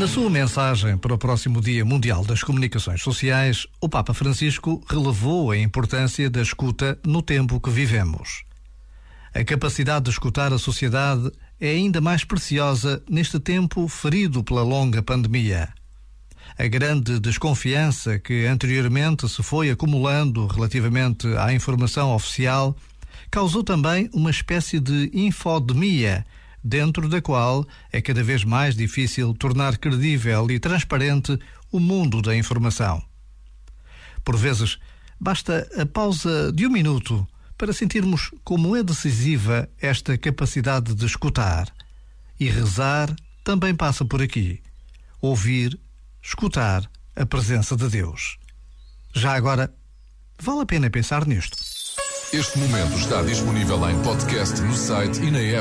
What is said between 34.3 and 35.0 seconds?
vezes,